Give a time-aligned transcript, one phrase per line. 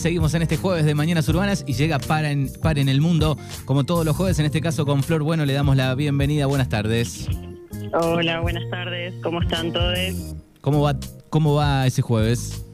[0.00, 3.36] Seguimos en este jueves de Mañanas Urbanas y llega para en, para en el mundo,
[3.66, 6.46] como todos los jueves, en este caso con Flor Bueno, le damos la bienvenida.
[6.46, 7.28] Buenas tardes.
[7.92, 9.12] Hola, buenas tardes.
[9.22, 9.98] ¿Cómo están todos?
[10.62, 10.96] ¿Cómo va,
[11.28, 12.64] cómo va ese jueves?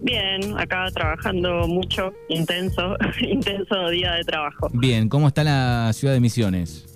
[0.00, 4.70] Bien, acá trabajando mucho, intenso, intenso día de trabajo.
[4.72, 6.89] Bien, ¿cómo está la ciudad de Misiones?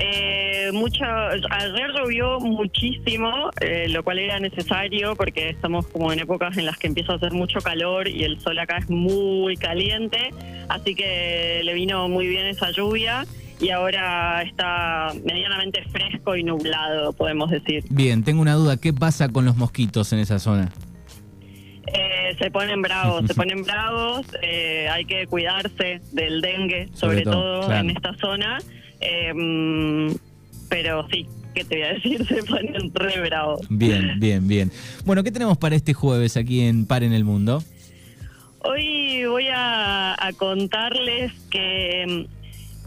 [0.00, 6.56] Eh, mucha, ayer llovió muchísimo, eh, lo cual era necesario porque estamos como en épocas
[6.56, 10.30] en las que empieza a hacer mucho calor y el sol acá es muy caliente,
[10.68, 13.26] así que le vino muy bien esa lluvia
[13.60, 17.82] y ahora está medianamente fresco y nublado, podemos decir.
[17.90, 20.70] Bien, tengo una duda, ¿qué pasa con los mosquitos en esa zona?
[21.92, 27.72] Eh, se ponen bravos, se ponen bravos, eh, hay que cuidarse del dengue, sobre, todo,
[27.72, 28.58] en esta zona.
[29.00, 30.16] Eh,
[30.68, 32.26] pero sí, ¿qué te voy a decir?
[32.28, 33.60] Se ponen re bravos.
[33.68, 34.70] Bien, bien, bien.
[35.04, 37.62] Bueno, ¿qué tenemos para este jueves aquí en Par en el Mundo?
[38.60, 42.26] Hoy voy a, contarles que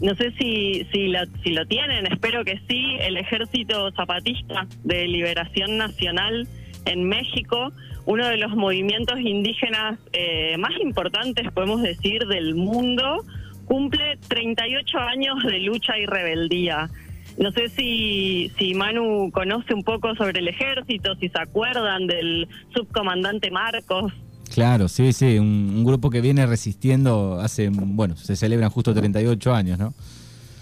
[0.00, 4.66] mm, no sé si, si, lo, si lo tienen, espero que sí, el Ejército Zapatista
[4.84, 6.46] de Liberación Nacional
[6.84, 7.72] en México,
[8.04, 13.24] uno de los movimientos indígenas eh, más importantes, podemos decir, del mundo,
[13.66, 16.90] cumple 38 años de lucha y rebeldía.
[17.38, 22.48] No sé si, si Manu conoce un poco sobre el ejército, si se acuerdan del
[22.74, 24.12] subcomandante Marcos.
[24.52, 29.78] Claro, sí, sí, un, grupo que viene resistiendo hace, bueno, se celebran justo 38 años,
[29.78, 29.94] ¿no?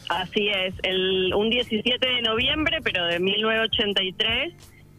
[0.09, 4.53] Así es, el, un 17 de noviembre, pero de 1983,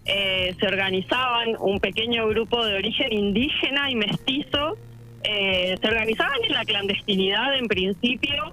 [0.06, 4.78] eh, se organizaban un pequeño grupo de origen indígena y mestizo
[5.24, 8.52] eh, se organizaban en la clandestinidad en principio,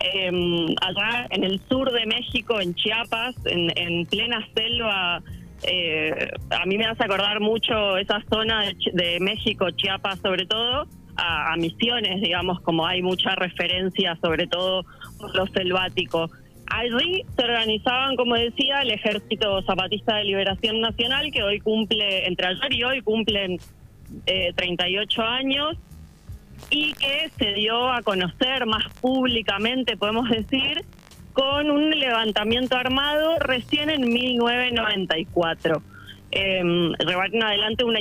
[0.00, 5.22] em, allá en el sur de México, en Chiapas, en, plena selva.
[5.62, 11.54] Eh, a mí me hace acordar mucho esa zona de, México, Chiapas sobre todo, a,
[11.56, 14.84] misiones, digamos, como hay mucha referencia, sobre todo
[15.18, 16.30] por lo selvático.
[16.66, 22.46] Allí se organizaban, como decía, el Ejército Zapatista de Liberación Nacional, que hoy cumple, entre
[22.46, 23.58] ayer y hoy cumplen
[24.26, 25.76] eh, 38 años
[26.68, 30.84] y que se dio a conocer más públicamente, podemos decir,
[31.32, 35.82] con un levantamiento armado recién en 1994.
[36.32, 36.62] Eh,
[37.06, 37.98] llevaron adelante una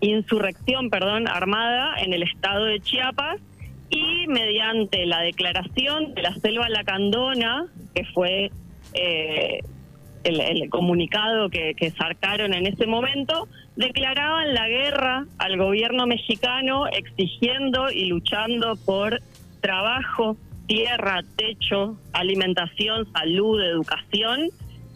[0.00, 3.40] insurrección perdón, armada en el estado de Chiapas
[3.90, 8.50] y mediante la declaración de la selva lacandona, que fue
[8.94, 9.60] eh,
[10.24, 17.90] el, comunicado que, que sacaron en ese momento, declaraban la guerra al gobierno mexicano exigiendo
[17.90, 19.20] y luchando por
[19.60, 20.36] trabajo,
[20.66, 24.48] tierra, techo, alimentación, salud, educación,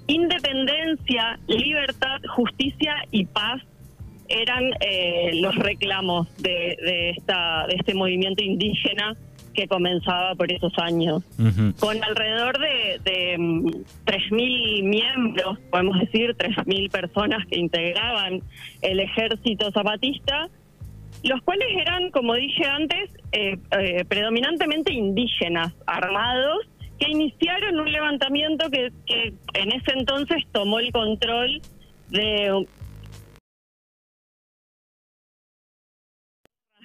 [0.06, 3.62] independencia, libertad, justicia y paz
[4.28, 9.16] eran eh, los reclamos de, de, esta, de este movimiento indígena
[9.58, 11.24] que comenzaba por esos años.
[11.80, 13.36] Con alrededor de, de
[14.06, 18.40] 3.000 mm, miembros, podemos decir, 3.000 personas que integraban
[18.82, 20.48] el ejército zapatista,
[21.24, 26.58] los cuales eran, como dije antes, eh, eh, predominantemente indígenas, armados,
[27.00, 31.60] que iniciaron un levantamiento que, que en ese entonces tomó el control
[32.10, 32.64] de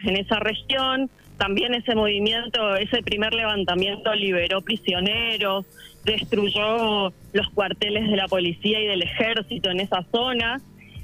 [0.06, 5.66] en esa región, también ese movimiento, ese primer levantamiento liberó prisioneros,
[6.04, 10.62] destruyó los cuarteles de la policía y del ejército en esa zona.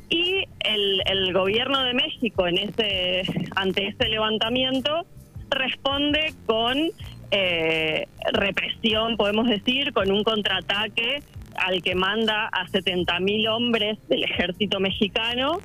[0.10, 3.24] Y el, gobierno de México en ese
[3.56, 5.06] ante este levantamiento
[5.52, 6.90] responde con
[7.32, 11.22] eh, represión, podemos decir, con un contraataque
[11.56, 15.60] al que manda a 70.000 hombres del ejército mexicano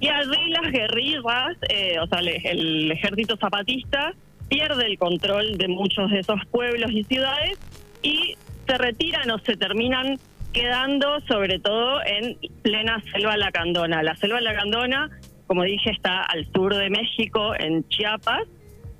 [0.00, 4.14] y allí las guerrillas, eh, o sea, el, ejército zapatista
[4.48, 7.58] pierde el control de muchos de esos pueblos y ciudades
[8.02, 10.18] y se retiran o se terminan
[10.52, 14.02] quedando sobre todo en plena selva lacandona.
[14.02, 15.10] La selva lacandona,
[15.46, 18.42] como dije, está al sur de México, en Chiapas.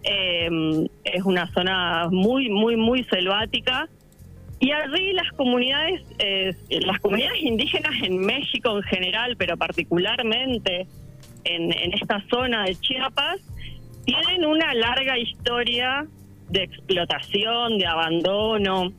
[0.02, 0.48] Eh,
[1.04, 3.88] es una zona muy, muy, muy selvática
[4.60, 10.86] y allí las comunidades, eh, las comunidades indígenas en México en general, pero particularmente
[11.44, 13.40] en, esta zona de Chiapas,
[14.04, 16.06] tienen una larga historia
[16.48, 18.92] de explotación, de abandono,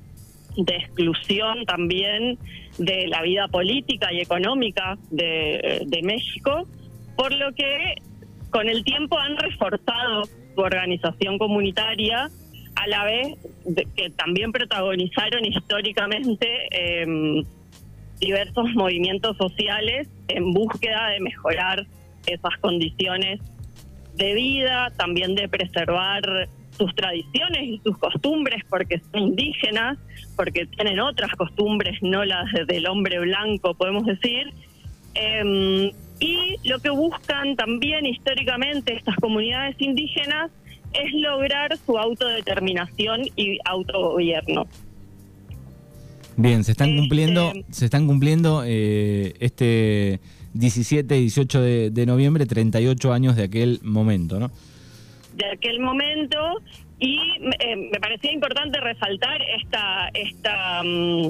[0.56, 2.38] de exclusión también
[2.77, 6.67] de la vida política y económica de, de México,
[7.17, 7.95] por lo que
[8.50, 12.29] con el tiempo han reforzado su organización comunitaria
[12.79, 13.37] a la vez
[13.95, 17.43] que también protagonizaron históricamente em,
[18.19, 21.85] diversos movimientos sociales en búsqueda de mejorar
[22.25, 23.41] esas condiciones
[24.15, 29.97] de vida, también de preservar sus tradiciones y sus costumbres porque son indígenas,
[30.37, 34.53] porque tienen otras costumbres, no las del hombre blanco, podemos decir.
[35.15, 35.91] Em,
[36.21, 40.49] y lo que buscan también históricamente estas comunidades indígenas
[40.94, 44.65] es lograr su autodeterminación y autogobierno.
[46.38, 50.21] Bien, se están cumpliendo, este, se están cumpliendo eh, este
[50.53, 54.50] 17 y 18 de, noviembre, 38 años de aquel momento, ¿no?
[55.36, 56.62] De aquel momento,
[57.00, 57.18] y
[57.59, 61.30] eh, me parecía importante resaltar esta, esta mm,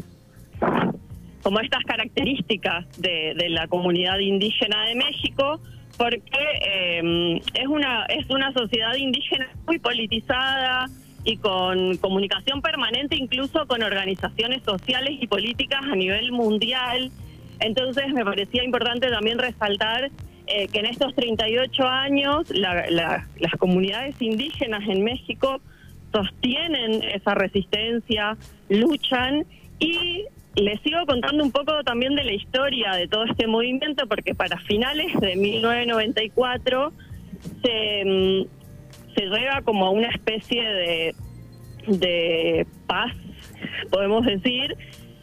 [1.42, 5.60] como estas características de, la comunidad indígena de México,
[6.00, 6.24] porque
[6.66, 10.86] eh, es una es una sociedad indígena muy politizada
[11.26, 17.12] y con comunicación permanente incluso con organizaciones sociales y políticas a nivel mundial.
[17.60, 20.10] Entonces me parecía importante también resaltar
[20.48, 25.60] eh, que en estos 38 años las comunidades indígenas en México
[26.14, 28.38] sostienen esa resistencia,
[28.70, 29.46] luchan
[29.80, 30.24] y
[30.56, 34.58] les sigo contando un poco también de la historia de todo este movimiento porque para
[34.60, 36.92] finales de 1994
[37.64, 41.16] se, mm, se llega como a una especie de,
[41.88, 43.14] de paz,
[43.92, 44.76] podemos decir,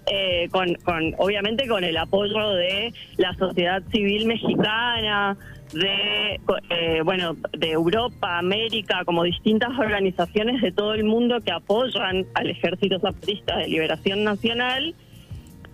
[0.07, 5.37] eh, con, con, obviamente con el apoyo de la sociedad civil mexicana,
[5.73, 6.41] de
[6.71, 12.51] eh, bueno de Europa, América, como distintas organizaciones de todo el mundo que apoyan al
[12.51, 14.95] Ejército Zapatista de Liberación Nacional.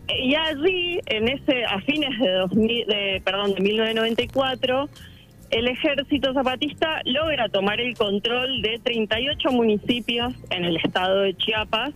[0.08, 4.88] Y allí, en ese a fines de, 2000, de perdón de 1994,
[5.50, 11.92] el Ejército Zapatista logra tomar el control de 38 municipios en el estado de Chiapas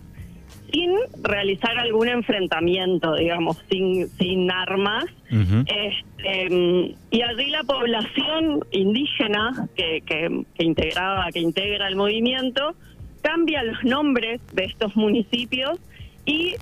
[0.71, 0.91] sin
[1.23, 5.05] realizar algún enfrentamiento, digamos, sin, sin armas.
[5.29, 12.75] este, y allí la población indígena que, que, que, integraba, que integra el movimiento,
[13.21, 15.79] cambia los nombres de estos municipios
[16.25, 16.55] y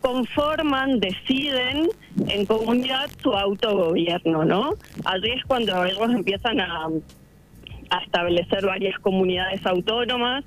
[0.00, 1.88] conforman, deciden
[2.28, 4.74] en comunidad su autogobierno, ¿no?
[5.04, 6.88] Allí es cuando ellos empiezan a,
[7.90, 10.44] a establecer varias comunidades autónomas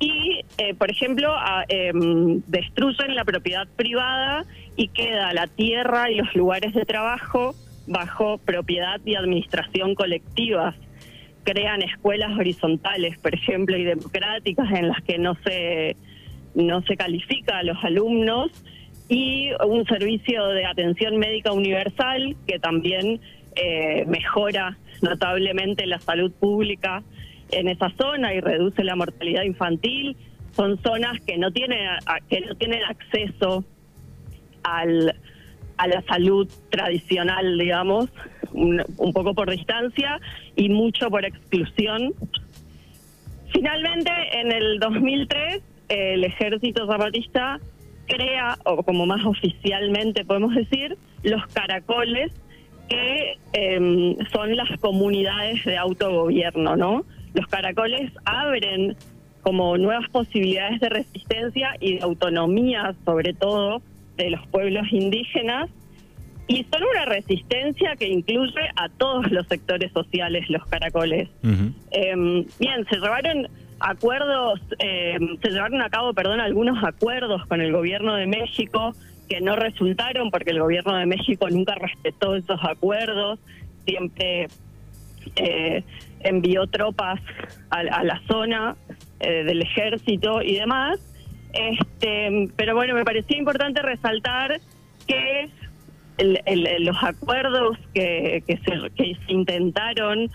[0.00, 1.34] y, eh, por ejemplo,
[1.68, 7.54] em, destruyen la propiedad privada y queda la tierra y los lugares de trabajo
[7.86, 10.74] bajo propiedad y administración colectivas.
[11.44, 15.96] Crean escuelas horizontales, por ejemplo, y democráticas en las que no se,
[16.54, 18.50] no se califica a los alumnos
[19.10, 23.20] y un servicio de atención médica universal que también
[23.56, 27.02] eh, mejora notablemente la salud pública
[27.50, 30.16] en esa zona y reduce la mortalidad infantil.
[30.52, 31.80] Son zonas que no tienen,
[32.28, 33.64] que no tienen acceso
[34.62, 35.16] al,
[35.76, 38.10] a la salud tradicional, digamos,
[38.52, 40.20] un, poco por distancia
[40.54, 42.14] y mucho por exclusión.
[43.52, 47.58] Finalmente, en el 2003, el ejército zapatista
[48.14, 52.32] crea, o como más oficialmente podemos decir, los caracoles,
[52.88, 57.04] que em, son las comunidades de autogobierno, ¿no?
[57.34, 58.96] los caracoles abren
[59.42, 63.80] como nuevas posibilidades de resistencia y de autonomía, sobre todo
[64.16, 65.70] de los pueblos indígenas,
[66.46, 71.28] y son una resistencia que incluye a todos los sectores sociales, los caracoles.
[71.92, 73.48] Em, bien, se llevaron
[73.80, 78.94] acuerdos, em, se llevaron a cabo, perdón, algunos acuerdos con el gobierno de México
[79.28, 83.38] que no resultaron porque el gobierno de México nunca respetó esos acuerdos,
[83.84, 84.48] siempre
[85.36, 85.84] eh,
[86.20, 87.20] envió tropas
[87.70, 88.76] a, la zona
[89.20, 90.98] eh, del ejército y demás.
[91.52, 94.60] Este, pero bueno, me parecía importante resaltar
[95.06, 95.48] que
[96.80, 100.30] los acuerdos que, que, se, que se intentaron,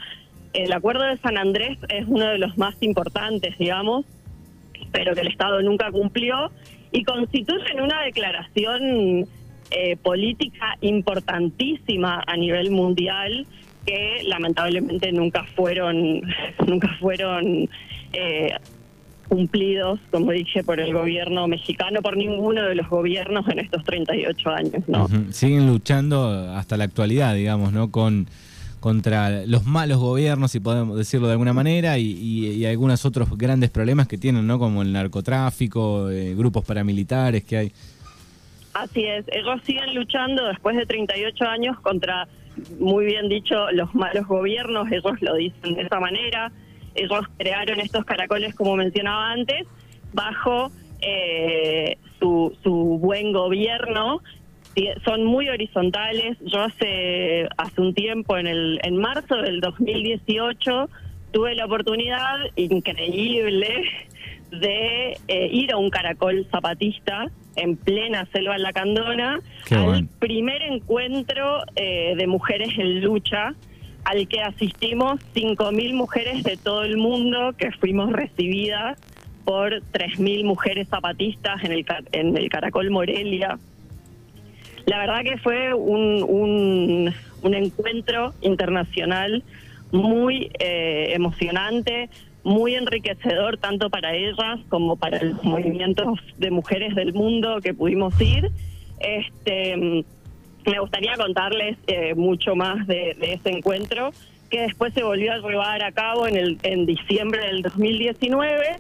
[0.56, 4.06] el acuerdo de San Andrés es uno de los más importantes, digamos,
[4.92, 6.52] pero que el Estado nunca cumplió
[6.92, 9.28] y constituyen una declaración
[9.72, 13.46] eh, política importantísima a nivel mundial
[13.86, 16.22] que lamentablemente nunca fueron,
[16.66, 17.70] nunca fueron
[18.14, 18.50] eh,
[19.28, 24.50] cumplidos, como dije, por el gobierno mexicano, por ninguno de los gobiernos en estos 38
[24.50, 25.08] años, ¿no?
[25.32, 27.92] Siguen luchando hasta la actualidad, digamos, ¿no?
[27.92, 28.28] Con
[28.86, 34.08] contra los malos gobiernos, si podemos decirlo de alguna manera, y, algunos otros grandes problemas
[34.08, 34.60] que tienen, ¿no?
[34.60, 37.72] Como el narcotráfico, eh, grupos paramilitares que hay.
[38.76, 42.28] Así es, ellos siguen luchando después de 38 años contra
[42.80, 46.52] muy bien dicho, los malos gobiernos, ellos lo dicen de esa manera.
[46.94, 49.66] Ellos crearon estos caracoles, como mencionaba antes,
[50.14, 50.70] bajo
[51.02, 54.22] eh, su, su buen gobierno.
[55.04, 56.38] Son muy horizontales.
[56.42, 60.90] Yo hace, hace un tiempo, en, el, en marzo del 2018,
[61.32, 63.84] tuve la oportunidad increíble
[64.52, 70.08] de eh, ir a un caracol zapatista en plena selva lacandona Qué al bueno.
[70.20, 73.54] primer encuentro eh, de mujeres en lucha
[74.04, 79.00] al que asistimos 5.000 mujeres de todo el mundo que fuimos recibidas
[79.46, 83.58] por 3.000 mujeres zapatistas en el, en el Caracol Morelia.
[84.86, 89.44] La verdad que fue un, un, encuentro internacional
[89.92, 92.10] muy eh, emocionante,
[92.44, 98.20] muy enriquecedor tanto para ellas como para los movimientos de mujeres del mundo que pudimos
[98.22, 98.52] ir.
[99.00, 100.04] Este,
[100.66, 104.12] me gustaría contarles eh, mucho más de, de ese encuentro
[104.50, 108.78] que después se volvió a llevar a cabo en, el, en diciembre del 2019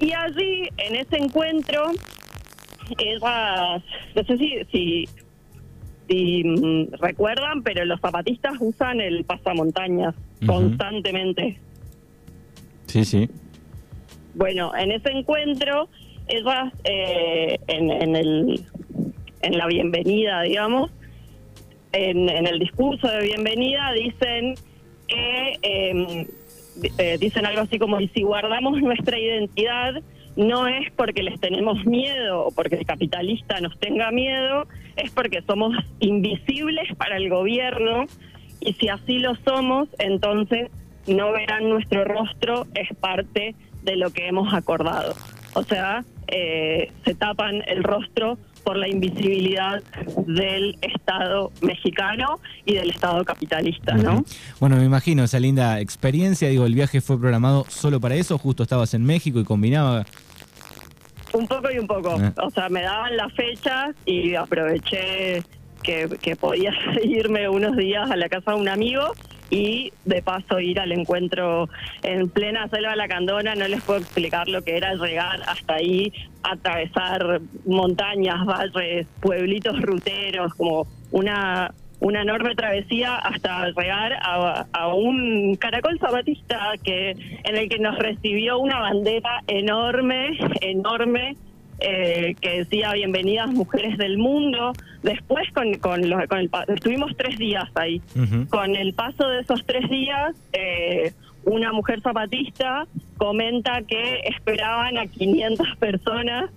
[0.00, 1.92] y allí en ese encuentro
[2.98, 3.82] ellas,
[4.14, 5.08] no sé si, si,
[6.08, 10.46] si, mm, recuerdan, pero los zapatistas usan el pasamontañas Ujú.
[10.52, 11.58] constantemente.
[12.86, 13.28] Sí, sí.
[14.34, 15.88] Bueno, en ese encuentro,
[16.28, 18.60] ellas eh, en, en, el,
[19.42, 20.90] en la bienvenida, digamos,
[21.92, 24.54] en, en el discurso de bienvenida dicen
[25.08, 26.26] que eh,
[26.76, 29.94] di- eh, dicen algo así como y si guardamos nuestra identidad
[30.36, 35.42] no es porque les tenemos miedo o porque el capitalista nos tenga miedo, es porque
[35.46, 38.06] somos invisibles para el gobierno
[38.60, 40.70] y si así lo somos, entonces
[41.06, 45.14] no verán nuestro rostro, es parte de lo que hemos acordado.
[45.54, 49.82] O sea, eh, se tapan el rostro por la invisibilidad
[50.26, 54.24] del Estado mexicano y del Estado capitalista, ¿no?
[54.60, 56.48] Bueno, me imagino esa linda experiencia.
[56.48, 58.38] Digo, el viaje fue programado solo para eso.
[58.38, 60.06] Justo estabas en México y combinaba.
[61.32, 62.16] Un poco y un poco.
[62.18, 62.32] Ah.
[62.42, 65.42] O sea, me daban las fechas y aproveché
[65.82, 66.72] que, que podía
[67.04, 69.12] irme unos días a la casa de un amigo
[69.52, 71.68] y de paso ir al encuentro
[72.02, 73.54] en plena selva lacandona.
[73.54, 76.10] No les puedo explicar lo que era llegar hasta ahí,
[76.42, 85.54] atravesar montañas, valles, pueblitos ruteros, como una una enorme travesía hasta llegar a, a un
[85.54, 91.36] caracol zapatista que en el que nos recibió una bandera enorme, enorme,
[91.78, 94.72] eh, que decía bienvenidas mujeres del mundo.
[95.04, 98.02] Después con, con, los, con el estuvimos tres días ahí.
[98.50, 101.12] Con el paso de esos tres días, eh,
[101.44, 106.50] una mujer zapatista comenta que esperaban a 500 personas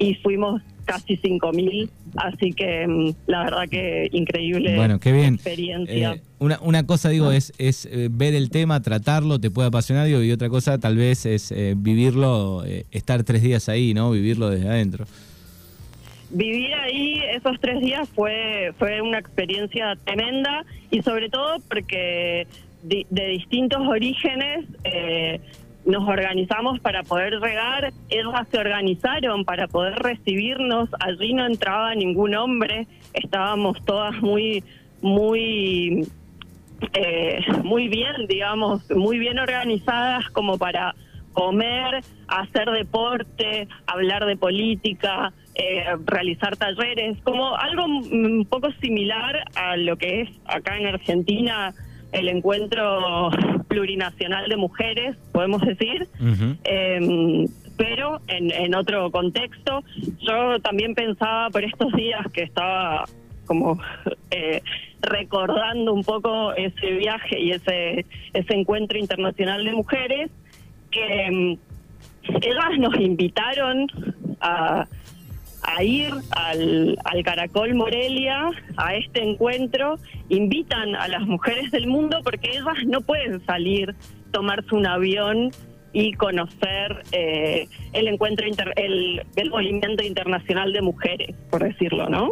[0.00, 1.88] y fuimos casi 5.000.
[2.16, 5.34] Así que mm, la verdad que increíble Bueno, qué bien.
[5.34, 6.14] experiencia.
[6.14, 10.06] Eh, una, una cosa, digo, es, es eh, ver el tema, tratarlo, te puede apasionar,
[10.06, 14.10] digo, y otra cosa tal vez es eh, vivirlo, eh, estar tres días ahí, ¿no?
[14.10, 15.04] Vivirlo desde adentro.
[16.32, 22.46] Vivir ahí esos tres días fue, fue una experiencia tremenda y sobre todo porque
[22.84, 25.40] di- de, distintos orígenes eh,
[25.84, 32.34] nos organizamos para poder llegar, ellas se organizaron para poder recibirnos, allí no entraba ningún
[32.34, 34.62] hombre, estábamos todas muy,
[35.00, 36.06] muy
[36.94, 40.94] eh, muy bien, digamos, muy bien organizadas como para
[41.32, 49.76] comer, hacer deporte, hablar de política, eh, realizar talleres, como algo un poco similar a
[49.76, 51.74] lo que es acá en Argentina
[52.12, 53.30] el encuentro
[53.68, 56.08] plurinacional de mujeres, podemos decir.
[56.64, 59.82] Eh, pero en, en otro contexto,
[60.20, 63.06] yo también pensaba por estos días que estaba
[63.46, 63.80] como
[64.30, 64.62] eh,
[65.00, 70.30] recordando un poco ese viaje y ese, ese encuentro internacional de mujeres,
[70.92, 71.58] que mm,
[72.42, 73.88] ellas nos invitaron
[74.40, 74.86] a,
[75.76, 79.98] a ir al, al Caracol Morelia, a este encuentro,
[80.28, 83.94] invitan a las mujeres del mundo porque ellas no pueden salir,
[84.32, 85.50] tomarse un avión
[85.92, 92.30] y conocer eh, el encuentro, inter- el, el movimiento internacional de mujeres, por decirlo, ¿no?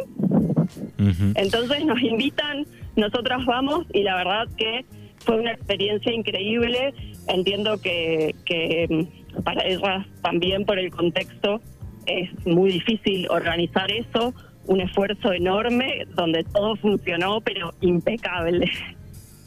[1.35, 2.67] Entonces nos invitan,
[2.97, 4.85] nosotras vamos y la verdad que
[5.19, 6.95] fue una experiencia increíble.
[7.27, 9.07] Entiendo que, que
[9.45, 11.61] para ellas también por el contexto
[12.09, 14.35] es muy difícil organizar eso,
[14.67, 18.71] un esfuerzo enorme donde todo funcionó pero impecable.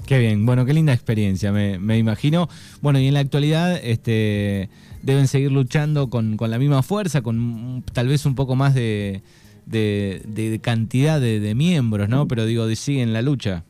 [0.08, 2.50] Qué bien, bueno, qué linda experiencia, me, me imagino.
[2.82, 4.70] Bueno, y en la actualidad este,
[5.04, 9.22] deben seguir luchando con, con la misma fuerza, con tal vez un poco más de,
[9.66, 12.28] de- de cantidad de, de miembros, ¿no?
[12.28, 13.64] Pero digo, siguen la lucha.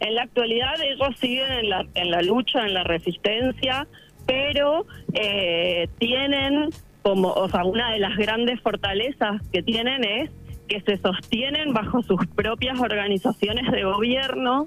[0.00, 3.86] En la actualidad ellos siguen en la, en la lucha, en la resistencia,
[4.26, 6.70] pero eh, tienen
[7.02, 10.30] como, o sea, una de las grandes fortalezas que tienen es
[10.68, 14.66] que se sostienen bajo sus propias organizaciones de gobierno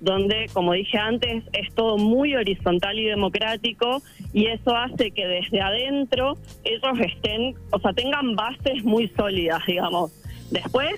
[0.00, 4.02] donde, como dije antes, es todo muy horizontal y democrático
[4.32, 10.12] y eso hace que desde adentro ellos estén, o sea, tengan bases muy sólidas, digamos.
[10.50, 10.94] Después,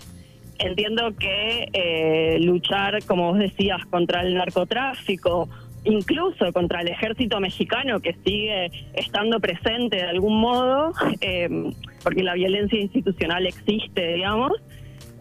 [0.58, 5.48] entiendo que eh, luchar, como vos decías, contra el narcotráfico,
[5.88, 12.34] incluso contra el ejército mexicano que sigue estando presente de algún modo, eh, porque la
[12.34, 14.52] violencia institucional existe, digamos,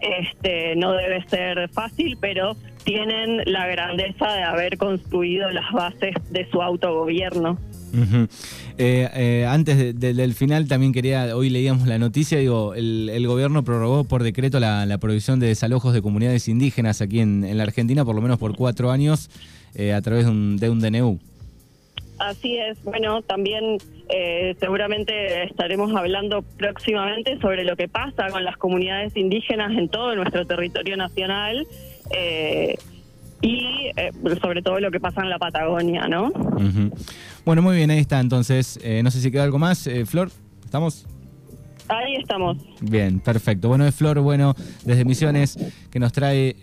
[0.01, 6.49] este, no debe ser fácil, pero tienen la grandeza de haber construido las bases de
[6.51, 7.57] su autogobierno.
[8.77, 14.03] Eh, eh, antes del final también quería, hoy leíamos la noticia, digo, el, gobierno prorrogó
[14.03, 18.21] por decreto la, prohibición de desalojos de comunidades indígenas aquí en, la Argentina, por lo
[18.21, 19.29] menos por cuatro años,
[19.75, 21.19] eh, a través de un, de un DNU.
[22.19, 23.77] Así es, bueno, también
[24.59, 30.47] seguramente estaremos hablando próximamente sobre lo que pasa con las comunidades indígenas en todo nuestro
[30.47, 31.67] territorio nacional.
[32.09, 32.75] Eh,
[33.41, 36.31] y eh, sobre todo lo que pasa en la Patagonia, ¿no?
[37.45, 38.19] Bueno, muy bien, ahí está.
[38.19, 39.85] Entonces, eh, no sé si queda algo más.
[39.87, 40.29] Eh, Flor,
[40.65, 41.05] ¿estamos?
[41.89, 42.57] Ahí estamos.
[42.81, 43.69] Bien, perfecto.
[43.69, 45.57] Bueno, es Flor, bueno, desde Misiones,
[45.89, 46.55] que nos trae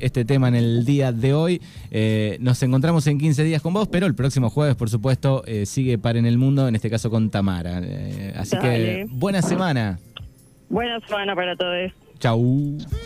[0.00, 1.62] este tema en el día de hoy.
[2.40, 6.16] nos encontramos en 15 días con vos, pero el próximo jueves, por supuesto, sigue Par
[6.16, 7.80] en el Mundo, en este caso con Tamara.
[8.36, 9.98] así que, buena semana.
[10.68, 11.92] Buena semana para todos.
[12.18, 12.78] Chau.